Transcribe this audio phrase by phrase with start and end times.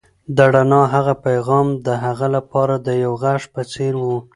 [0.35, 4.05] د رڼا هغه پیغام د هغه لپاره د یو غږ په څېر و.